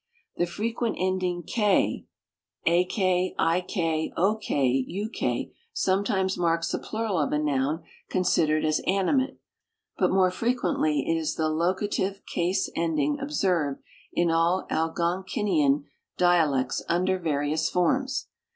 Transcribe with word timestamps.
The 0.37 0.47
frequent 0.47 0.95
end 0.97 1.21
ing 1.21 1.43
k 1.43 2.07
(ak, 2.65 2.97
ik, 2.97 4.13
ok, 4.17 4.85
uk) 4.89 5.51
sometimes 5.73 6.37
marks 6.39 6.71
the 6.71 6.79
i)lural 6.79 7.23
of 7.23 7.31
a 7.31 7.37
noun 7.37 7.83
considered 8.09 8.65
as 8.65 8.81
animate,, 8.87 9.37
but 9.99 10.09
more 10.09 10.31
frequently 10.31 11.07
it 11.07 11.17
is 11.19 11.35
the 11.35 11.49
locative 11.49 12.23
case 12.25 12.67
ending 12.75 13.19
observed 13.19 13.83
in 14.11 14.31
all 14.31 14.65
Algonkinian 14.71 15.83
dialects 16.17 16.81
under 16.89 17.19
various 17.19 17.69
forms. 17.69 18.25